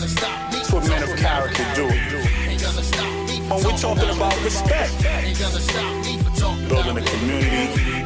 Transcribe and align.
that's 0.00 0.72
what 0.72 0.88
men 0.88 1.02
of 1.02 1.16
character 1.18 1.64
do. 1.74 1.84
Ain't 1.84 2.62
gonna 2.62 2.82
stop 2.82 3.28
me 3.28 3.40
for 3.48 3.54
When 3.56 3.64
we're 3.64 3.76
talking 3.76 4.16
about 4.16 4.44
respect, 4.44 5.04
Ain't 5.04 5.38
gonna 5.38 5.60
stop 5.60 6.04
me 6.06 6.18
for 6.18 6.40
talking 6.40 6.68
building 6.68 6.96
a 6.96 7.02
community, 7.02 8.04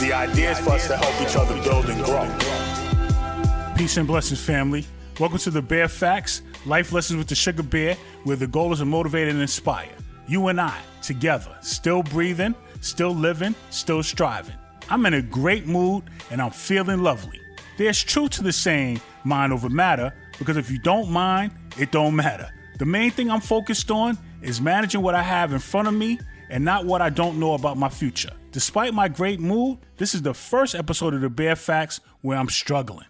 the 0.00 0.12
idea 0.14 0.52
is 0.52 0.58
for 0.60 0.70
us 0.70 0.86
to 0.86 0.96
help 0.96 1.20
each 1.20 1.36
other 1.36 1.54
build 1.62 1.90
and 1.90 2.04
grow. 2.04 3.74
Peace 3.76 3.98
and 3.98 4.06
blessings, 4.06 4.40
family. 4.40 4.86
Welcome 5.18 5.38
to 5.38 5.50
the 5.50 5.60
Bear 5.60 5.88
Facts 5.88 6.40
Life 6.64 6.92
Lessons 6.92 7.18
with 7.18 7.26
the 7.26 7.34
Sugar 7.34 7.62
Bear, 7.62 7.96
where 8.24 8.36
the 8.36 8.46
goal 8.46 8.72
is 8.72 8.78
to 8.78 8.86
motivate 8.86 9.28
and 9.28 9.40
inspire. 9.42 9.90
You 10.26 10.48
and 10.48 10.58
I, 10.58 10.78
together, 11.02 11.54
still 11.60 12.02
breathing, 12.02 12.54
still 12.80 13.14
living, 13.14 13.54
still 13.68 14.02
striving. 14.02 14.54
I'm 14.88 15.04
in 15.04 15.14
a 15.14 15.22
great 15.22 15.66
mood 15.66 16.04
and 16.30 16.40
I'm 16.40 16.50
feeling 16.50 17.02
lovely. 17.02 17.40
There's 17.76 18.02
truth 18.02 18.30
to 18.32 18.42
the 18.42 18.52
saying, 18.52 19.00
mind 19.24 19.52
over 19.52 19.68
matter, 19.68 20.14
because 20.40 20.56
if 20.56 20.70
you 20.70 20.78
don't 20.78 21.10
mind, 21.10 21.52
it 21.78 21.92
don't 21.92 22.16
matter. 22.16 22.50
The 22.78 22.86
main 22.86 23.10
thing 23.10 23.30
I'm 23.30 23.42
focused 23.42 23.90
on 23.90 24.18
is 24.42 24.60
managing 24.60 25.02
what 25.02 25.14
I 25.14 25.22
have 25.22 25.52
in 25.52 25.58
front 25.58 25.86
of 25.86 25.94
me 25.94 26.18
and 26.48 26.64
not 26.64 26.86
what 26.86 27.02
I 27.02 27.10
don't 27.10 27.38
know 27.38 27.52
about 27.52 27.76
my 27.76 27.90
future. 27.90 28.32
Despite 28.52 28.94
my 28.94 29.06
great 29.06 29.38
mood, 29.38 29.78
this 29.98 30.14
is 30.14 30.22
the 30.22 30.32
first 30.32 30.74
episode 30.74 31.12
of 31.12 31.20
the 31.20 31.28
Bear 31.28 31.54
Facts 31.54 32.00
where 32.22 32.38
I'm 32.38 32.48
struggling. 32.48 33.06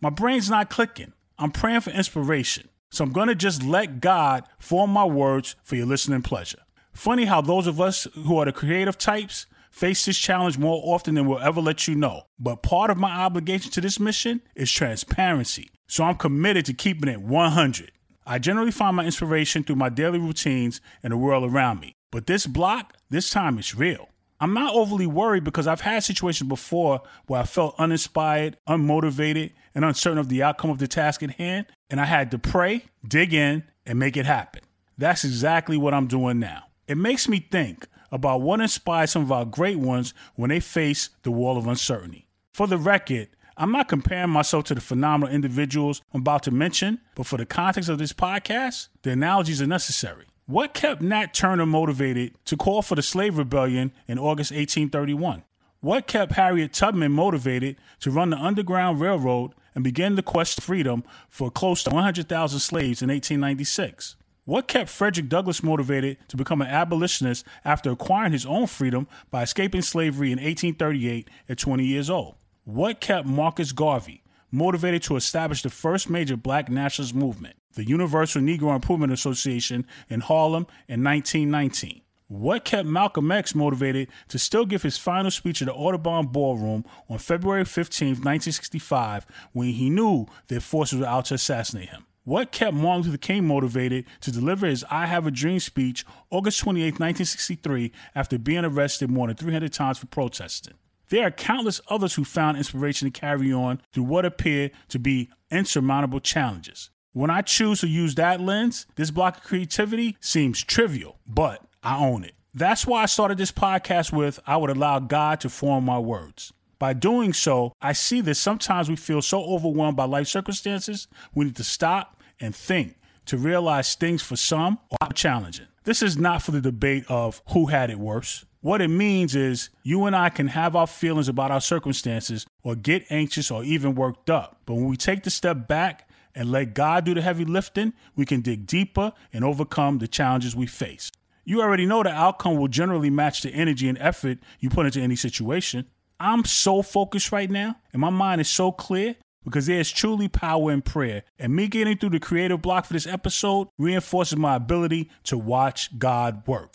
My 0.00 0.10
brain's 0.10 0.48
not 0.48 0.70
clicking. 0.70 1.12
I'm 1.38 1.50
praying 1.52 1.82
for 1.82 1.90
inspiration. 1.90 2.70
So 2.90 3.04
I'm 3.04 3.12
going 3.12 3.28
to 3.28 3.34
just 3.34 3.62
let 3.62 4.00
God 4.00 4.44
form 4.58 4.90
my 4.90 5.04
words 5.04 5.54
for 5.62 5.76
your 5.76 5.86
listening 5.86 6.22
pleasure. 6.22 6.60
Funny 6.92 7.26
how 7.26 7.42
those 7.42 7.66
of 7.66 7.78
us 7.78 8.08
who 8.14 8.38
are 8.38 8.46
the 8.46 8.52
creative 8.52 8.96
types 8.96 9.46
face 9.70 10.04
this 10.04 10.18
challenge 10.18 10.58
more 10.58 10.82
often 10.84 11.14
than 11.14 11.26
we'll 11.26 11.38
ever 11.38 11.60
let 11.60 11.86
you 11.86 11.94
know. 11.94 12.22
But 12.38 12.62
part 12.62 12.90
of 12.90 12.96
my 12.96 13.12
obligation 13.12 13.70
to 13.72 13.80
this 13.80 14.00
mission 14.00 14.42
is 14.56 14.72
transparency. 14.72 15.70
So 15.90 16.04
I'm 16.04 16.14
committed 16.14 16.66
to 16.66 16.72
keeping 16.72 17.08
it 17.08 17.20
100. 17.20 17.90
I 18.24 18.38
generally 18.38 18.70
find 18.70 18.94
my 18.94 19.04
inspiration 19.04 19.64
through 19.64 19.74
my 19.74 19.88
daily 19.88 20.20
routines 20.20 20.80
and 21.02 21.12
the 21.12 21.16
world 21.16 21.42
around 21.42 21.80
me. 21.80 21.94
But 22.12 22.28
this 22.28 22.46
block, 22.46 22.94
this 23.10 23.28
time 23.28 23.58
it's 23.58 23.74
real. 23.74 24.08
I'm 24.38 24.54
not 24.54 24.72
overly 24.72 25.08
worried 25.08 25.42
because 25.42 25.66
I've 25.66 25.80
had 25.80 26.04
situations 26.04 26.48
before 26.48 27.02
where 27.26 27.40
I 27.40 27.44
felt 27.44 27.74
uninspired, 27.76 28.56
unmotivated, 28.68 29.50
and 29.74 29.84
uncertain 29.84 30.18
of 30.18 30.28
the 30.28 30.44
outcome 30.44 30.70
of 30.70 30.78
the 30.78 30.86
task 30.86 31.24
at 31.24 31.32
hand, 31.32 31.66
and 31.90 32.00
I 32.00 32.04
had 32.04 32.30
to 32.30 32.38
pray, 32.38 32.84
dig 33.06 33.34
in, 33.34 33.64
and 33.84 33.98
make 33.98 34.16
it 34.16 34.26
happen. 34.26 34.62
That's 34.96 35.24
exactly 35.24 35.76
what 35.76 35.92
I'm 35.92 36.06
doing 36.06 36.38
now. 36.38 36.66
It 36.86 36.98
makes 36.98 37.28
me 37.28 37.40
think 37.50 37.88
about 38.12 38.42
what 38.42 38.60
inspired 38.60 39.08
some 39.08 39.22
of 39.22 39.32
our 39.32 39.44
great 39.44 39.80
ones 39.80 40.14
when 40.36 40.50
they 40.50 40.60
face 40.60 41.10
the 41.24 41.32
wall 41.32 41.58
of 41.58 41.66
uncertainty. 41.66 42.28
For 42.54 42.68
the 42.68 42.78
record, 42.78 43.28
I'm 43.60 43.72
not 43.72 43.88
comparing 43.88 44.30
myself 44.30 44.64
to 44.64 44.74
the 44.74 44.80
phenomenal 44.80 45.34
individuals 45.34 46.00
I'm 46.14 46.22
about 46.22 46.44
to 46.44 46.50
mention, 46.50 46.98
but 47.14 47.26
for 47.26 47.36
the 47.36 47.44
context 47.44 47.90
of 47.90 47.98
this 47.98 48.14
podcast, 48.14 48.88
the 49.02 49.10
analogies 49.10 49.60
are 49.60 49.66
necessary. 49.66 50.24
What 50.46 50.72
kept 50.72 51.02
Nat 51.02 51.34
Turner 51.34 51.66
motivated 51.66 52.34
to 52.46 52.56
call 52.56 52.80
for 52.80 52.94
the 52.94 53.02
slave 53.02 53.36
rebellion 53.36 53.92
in 54.08 54.18
August 54.18 54.50
1831? 54.50 55.44
What 55.80 56.06
kept 56.06 56.32
Harriet 56.32 56.72
Tubman 56.72 57.12
motivated 57.12 57.76
to 58.00 58.10
run 58.10 58.30
the 58.30 58.38
Underground 58.38 58.98
Railroad 58.98 59.52
and 59.74 59.84
begin 59.84 60.14
the 60.14 60.22
quest 60.22 60.54
for 60.54 60.62
freedom 60.62 61.04
for 61.28 61.50
close 61.50 61.82
to 61.82 61.90
100,000 61.90 62.60
slaves 62.60 63.02
in 63.02 63.10
1896? 63.10 64.16
What 64.46 64.68
kept 64.68 64.88
Frederick 64.88 65.28
Douglass 65.28 65.62
motivated 65.62 66.16
to 66.28 66.38
become 66.38 66.62
an 66.62 66.68
abolitionist 66.68 67.44
after 67.62 67.90
acquiring 67.90 68.32
his 68.32 68.46
own 68.46 68.68
freedom 68.68 69.06
by 69.30 69.42
escaping 69.42 69.82
slavery 69.82 70.32
in 70.32 70.38
1838 70.38 71.28
at 71.46 71.58
20 71.58 71.84
years 71.84 72.08
old? 72.08 72.36
What 72.72 73.00
kept 73.00 73.26
Marcus 73.26 73.72
Garvey 73.72 74.22
motivated 74.52 75.02
to 75.02 75.16
establish 75.16 75.62
the 75.62 75.70
first 75.70 76.08
major 76.08 76.36
black 76.36 76.68
nationalist 76.68 77.16
movement, 77.16 77.56
the 77.74 77.84
Universal 77.84 78.42
Negro 78.42 78.72
Improvement 78.76 79.12
Association 79.12 79.84
in 80.08 80.20
Harlem 80.20 80.68
in 80.86 81.02
1919? 81.02 82.02
What 82.28 82.64
kept 82.64 82.86
Malcolm 82.86 83.32
X 83.32 83.56
motivated 83.56 84.06
to 84.28 84.38
still 84.38 84.66
give 84.66 84.84
his 84.84 84.96
final 84.96 85.32
speech 85.32 85.60
at 85.60 85.66
the 85.66 85.74
Audubon 85.74 86.28
Ballroom 86.28 86.84
on 87.08 87.18
February 87.18 87.64
15, 87.64 88.10
1965, 88.10 89.26
when 89.52 89.70
he 89.70 89.90
knew 89.90 90.26
their 90.46 90.60
forces 90.60 91.00
were 91.00 91.06
out 91.06 91.24
to 91.24 91.34
assassinate 91.34 91.88
him? 91.88 92.06
What 92.22 92.52
kept 92.52 92.74
Martin 92.74 93.06
Luther 93.06 93.18
King 93.18 93.48
motivated 93.48 94.04
to 94.20 94.30
deliver 94.30 94.68
his 94.68 94.84
I 94.88 95.06
Have 95.06 95.26
a 95.26 95.32
Dream 95.32 95.58
speech 95.58 96.06
August 96.30 96.60
28, 96.60 97.00
1963, 97.00 97.90
after 98.14 98.38
being 98.38 98.64
arrested 98.64 99.10
more 99.10 99.26
than 99.26 99.34
300 99.34 99.72
times 99.72 99.98
for 99.98 100.06
protesting? 100.06 100.74
There 101.10 101.26
are 101.26 101.30
countless 101.32 101.80
others 101.88 102.14
who 102.14 102.24
found 102.24 102.56
inspiration 102.56 103.10
to 103.10 103.20
carry 103.20 103.52
on 103.52 103.82
through 103.92 104.04
what 104.04 104.24
appear 104.24 104.70
to 104.88 104.98
be 104.98 105.28
insurmountable 105.50 106.20
challenges. 106.20 106.90
When 107.12 107.30
I 107.30 107.42
choose 107.42 107.80
to 107.80 107.88
use 107.88 108.14
that 108.14 108.40
lens, 108.40 108.86
this 108.94 109.10
block 109.10 109.38
of 109.38 109.42
creativity 109.42 110.16
seems 110.20 110.62
trivial, 110.62 111.18
but 111.26 111.62
I 111.82 111.98
own 111.98 112.22
it. 112.22 112.34
That's 112.54 112.86
why 112.86 113.02
I 113.02 113.06
started 113.06 113.38
this 113.38 113.50
podcast 113.50 114.12
with 114.12 114.38
I 114.46 114.56
would 114.56 114.70
allow 114.70 115.00
God 115.00 115.40
to 115.40 115.48
form 115.48 115.84
my 115.84 115.98
words. 115.98 116.52
By 116.78 116.92
doing 116.92 117.32
so, 117.32 117.72
I 117.82 117.92
see 117.92 118.20
that 118.22 118.36
sometimes 118.36 118.88
we 118.88 118.94
feel 118.94 119.20
so 119.20 119.42
overwhelmed 119.42 119.96
by 119.96 120.04
life 120.04 120.28
circumstances, 120.28 121.08
we 121.34 121.44
need 121.44 121.56
to 121.56 121.64
stop 121.64 122.22
and 122.38 122.54
think 122.54 122.96
to 123.26 123.36
realize 123.36 123.96
things 123.96 124.22
for 124.22 124.36
some 124.36 124.78
are 125.00 125.12
challenging. 125.12 125.66
This 125.84 126.02
is 126.02 126.16
not 126.16 126.42
for 126.42 126.52
the 126.52 126.60
debate 126.60 127.04
of 127.08 127.42
who 127.48 127.66
had 127.66 127.90
it 127.90 127.98
worse. 127.98 128.44
What 128.62 128.82
it 128.82 128.88
means 128.88 129.34
is 129.34 129.70
you 129.82 130.04
and 130.04 130.14
I 130.14 130.28
can 130.28 130.48
have 130.48 130.76
our 130.76 130.86
feelings 130.86 131.28
about 131.28 131.50
our 131.50 131.62
circumstances 131.62 132.46
or 132.62 132.76
get 132.76 133.06
anxious 133.08 133.50
or 133.50 133.64
even 133.64 133.94
worked 133.94 134.28
up. 134.28 134.60
But 134.66 134.74
when 134.74 134.84
we 134.86 134.98
take 134.98 135.22
the 135.22 135.30
step 135.30 135.66
back 135.66 136.08
and 136.34 136.50
let 136.50 136.74
God 136.74 137.06
do 137.06 137.14
the 137.14 137.22
heavy 137.22 137.46
lifting, 137.46 137.94
we 138.16 138.26
can 138.26 138.42
dig 138.42 138.66
deeper 138.66 139.12
and 139.32 139.44
overcome 139.44 139.98
the 139.98 140.06
challenges 140.06 140.54
we 140.54 140.66
face. 140.66 141.10
You 141.44 141.62
already 141.62 141.86
know 141.86 142.02
the 142.02 142.10
outcome 142.10 142.58
will 142.58 142.68
generally 142.68 143.08
match 143.08 143.40
the 143.40 143.50
energy 143.50 143.88
and 143.88 143.96
effort 143.98 144.38
you 144.60 144.68
put 144.68 144.84
into 144.84 145.00
any 145.00 145.16
situation. 145.16 145.86
I'm 146.20 146.44
so 146.44 146.82
focused 146.82 147.32
right 147.32 147.50
now, 147.50 147.76
and 147.94 148.00
my 148.00 148.10
mind 148.10 148.42
is 148.42 148.48
so 148.48 148.72
clear 148.72 149.16
because 149.42 149.64
there's 149.64 149.90
truly 149.90 150.28
power 150.28 150.70
in 150.70 150.82
prayer. 150.82 151.22
And 151.38 151.56
me 151.56 151.66
getting 151.66 151.96
through 151.96 152.10
the 152.10 152.20
creative 152.20 152.60
block 152.60 152.84
for 152.84 152.92
this 152.92 153.06
episode 153.06 153.68
reinforces 153.78 154.36
my 154.36 154.56
ability 154.56 155.10
to 155.24 155.38
watch 155.38 155.98
God 155.98 156.46
work. 156.46 156.74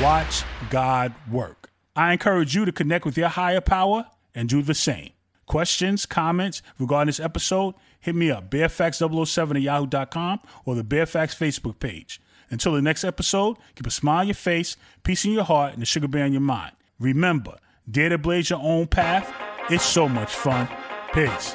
Watch 0.00 0.42
God 0.70 1.14
work. 1.30 1.70
I 1.94 2.12
encourage 2.12 2.54
you 2.54 2.64
to 2.64 2.72
connect 2.72 3.04
with 3.04 3.16
your 3.16 3.28
higher 3.28 3.60
power 3.60 4.06
and 4.34 4.48
do 4.48 4.60
the 4.60 4.74
same. 4.74 5.10
Questions, 5.46 6.04
comments 6.04 6.62
regarding 6.78 7.06
this 7.06 7.20
episode, 7.20 7.74
hit 8.00 8.14
me 8.16 8.30
up, 8.30 8.50
bearfacts007 8.50 9.56
at 9.56 9.62
yahoo.com 9.62 10.40
or 10.64 10.74
the 10.74 10.82
Bear 10.82 11.06
Facts 11.06 11.34
Facebook 11.34 11.78
page. 11.78 12.20
Until 12.50 12.72
the 12.72 12.82
next 12.82 13.04
episode, 13.04 13.56
keep 13.76 13.86
a 13.86 13.90
smile 13.90 14.20
on 14.20 14.26
your 14.26 14.34
face, 14.34 14.76
peace 15.04 15.24
in 15.24 15.32
your 15.32 15.44
heart, 15.44 15.74
and 15.74 15.82
a 15.82 15.86
sugar 15.86 16.08
bear 16.08 16.26
in 16.26 16.32
your 16.32 16.40
mind. 16.40 16.72
Remember, 16.98 17.58
dare 17.88 18.08
to 18.08 18.18
blaze 18.18 18.50
your 18.50 18.60
own 18.62 18.86
path. 18.86 19.32
It's 19.70 19.84
so 19.84 20.08
much 20.08 20.34
fun. 20.34 20.68
Peace. 21.12 21.54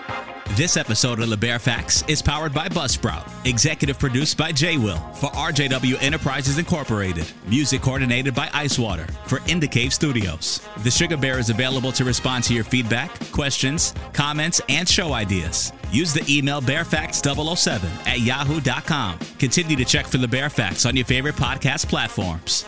This 0.55 0.75
episode 0.75 1.19
of 1.21 1.29
the 1.29 1.37
Bear 1.37 1.57
Facts 1.57 2.03
is 2.09 2.21
powered 2.21 2.53
by 2.53 2.67
Buzzsprout, 2.67 3.29
executive 3.45 3.97
produced 3.97 4.37
by 4.37 4.51
J 4.51 4.77
Will 4.77 4.97
for 5.13 5.29
RJW 5.29 6.01
Enterprises 6.01 6.57
Incorporated, 6.57 7.25
music 7.47 7.81
coordinated 7.81 8.35
by 8.35 8.47
Icewater 8.47 9.09
for 9.25 9.39
Indicave 9.41 9.93
Studios. 9.93 10.61
The 10.79 10.91
Sugar 10.91 11.15
Bear 11.15 11.39
is 11.39 11.49
available 11.49 11.93
to 11.93 12.03
respond 12.03 12.43
to 12.45 12.53
your 12.53 12.65
feedback, 12.65 13.09
questions, 13.31 13.93
comments, 14.11 14.59
and 14.67 14.89
show 14.89 15.13
ideas. 15.13 15.71
Use 15.91 16.13
the 16.13 16.25
email 16.27 16.61
bearfacts007 16.61 17.83
at 18.05 18.19
yahoo.com. 18.19 19.17
Continue 19.37 19.77
to 19.77 19.85
check 19.85 20.07
for 20.07 20.17
the 20.17 20.27
Bear 20.27 20.49
Facts 20.49 20.85
on 20.85 20.95
your 20.95 21.05
favorite 21.05 21.35
podcast 21.35 21.87
platforms. 21.87 22.65